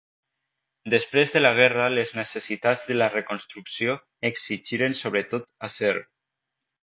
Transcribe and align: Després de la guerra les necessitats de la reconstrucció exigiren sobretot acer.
Després 0.93 1.33
de 1.35 1.41
la 1.41 1.51
guerra 1.57 1.83
les 1.95 2.13
necessitats 2.19 2.81
de 2.91 2.97
la 2.97 3.09
reconstrucció 3.15 3.95
exigiren 4.31 4.99
sobretot 5.01 5.45
acer. 5.69 5.93